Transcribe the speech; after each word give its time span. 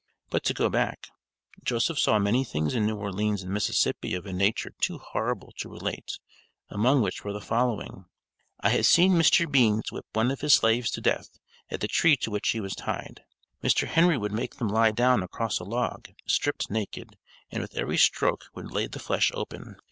But 0.31 0.43
to 0.45 0.55
go 0.55 0.67
back, 0.67 1.09
Joseph 1.63 1.99
saw 1.99 2.17
many 2.17 2.43
things 2.43 2.73
in 2.73 2.87
New 2.87 2.95
Orleans 2.95 3.43
and 3.43 3.53
Mississippi 3.53 4.15
of 4.15 4.25
a 4.25 4.33
nature 4.33 4.71
too 4.81 4.97
horrible 4.97 5.53
to 5.59 5.69
relate, 5.69 6.17
among 6.71 7.03
which 7.03 7.23
were 7.23 7.33
the 7.33 7.39
following: 7.39 8.05
I 8.61 8.69
have 8.69 8.87
seen 8.87 9.11
Mr. 9.13 9.45
Beans 9.47 9.91
whip 9.91 10.07
one 10.13 10.31
of 10.31 10.41
his 10.41 10.55
slaves 10.55 10.89
to 10.93 11.01
death, 11.01 11.37
at 11.69 11.81
the 11.81 11.87
tree 11.87 12.17
to 12.17 12.31
which 12.31 12.49
he 12.49 12.59
was 12.59 12.73
tied. 12.73 13.21
Mr. 13.63 13.85
Henry 13.85 14.17
would 14.17 14.31
make 14.33 14.55
them 14.55 14.69
lie 14.69 14.89
down 14.89 15.21
across 15.21 15.59
a 15.59 15.63
log, 15.63 16.09
stripped 16.25 16.71
naked, 16.71 17.15
and 17.51 17.61
with 17.61 17.75
every 17.77 17.99
stroke 17.99 18.45
would 18.55 18.71
lay 18.71 18.87
the 18.87 18.97
flesh 18.97 19.29
open. 19.35 19.75